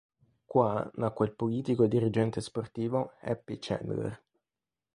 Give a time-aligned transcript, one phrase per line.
[0.45, 4.23] Qua nacque il politico e dirigente sportivo Happy Chandler.